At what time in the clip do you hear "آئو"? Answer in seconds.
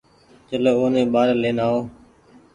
1.65-1.79